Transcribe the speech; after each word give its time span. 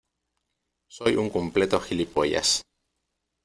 soy 0.89 1.15
un 1.15 1.29
completo 1.29 1.79
gilipollas. 1.79 2.63